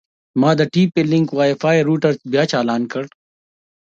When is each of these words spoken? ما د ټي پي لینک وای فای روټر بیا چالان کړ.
ما 0.39 0.51
د 0.59 0.61
ټي 0.73 0.83
پي 0.93 1.01
لینک 1.11 1.27
وای 1.33 1.51
فای 1.61 1.77
روټر 1.87 2.13
بیا 2.31 2.43
چالان 2.51 2.81
کړ. 2.91 3.03